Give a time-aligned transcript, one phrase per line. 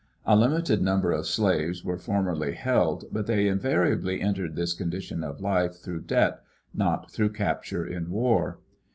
[0.25, 5.41] A limited number of slaves were formerly held, but they invariably entered this condition of
[5.41, 6.39] life through debt,
[6.73, 8.57] not through capture in war.